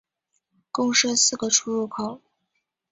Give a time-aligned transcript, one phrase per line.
[0.71, 2.19] 共设四个出入口。